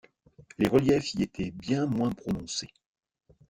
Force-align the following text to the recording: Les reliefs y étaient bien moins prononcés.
Les 0.57 0.67
reliefs 0.67 1.13
y 1.13 1.21
étaient 1.21 1.51
bien 1.51 1.85
moins 1.85 2.09
prononcés. 2.09 2.73